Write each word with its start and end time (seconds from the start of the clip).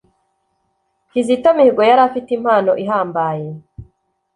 kizito 1.11 1.49
mihigo 1.57 1.81
yari 1.89 2.01
afite 2.07 2.29
impano 2.37 2.71
ihambaye 2.83 3.47